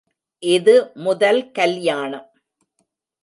[0.43, 0.73] இது
[0.95, 2.27] முதல் கல்யாணம்.